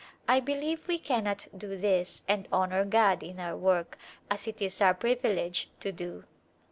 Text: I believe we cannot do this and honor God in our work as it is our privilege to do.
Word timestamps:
I 0.27 0.39
believe 0.39 0.87
we 0.87 0.97
cannot 0.97 1.47
do 1.55 1.77
this 1.77 2.23
and 2.27 2.47
honor 2.51 2.85
God 2.85 3.21
in 3.21 3.39
our 3.39 3.55
work 3.55 3.99
as 4.31 4.47
it 4.47 4.59
is 4.59 4.81
our 4.81 4.95
privilege 4.95 5.69
to 5.79 5.91
do. 5.91 6.23